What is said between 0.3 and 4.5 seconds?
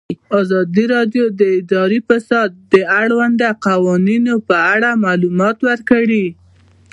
ازادي راډیو د اداري فساد د اړونده قوانینو